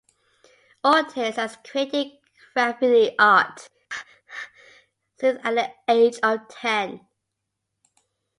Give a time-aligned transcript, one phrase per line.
[0.83, 2.07] Ortiz has created
[2.55, 3.69] graffiti art
[5.19, 7.05] since at the age of ten.